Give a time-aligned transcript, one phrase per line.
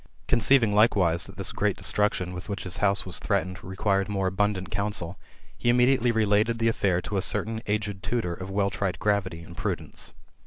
[0.27, 4.71] Conceiving likewise that this great destruction with which his house was threatened required more abundant
[4.71, 5.19] counsel,
[5.55, 9.55] he immediately related the affair to a certain aged tutor of well tried gravity and
[9.55, 10.15] prudence.